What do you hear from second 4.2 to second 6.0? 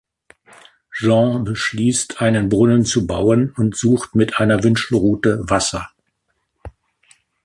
einer Wünschelrute Wasser.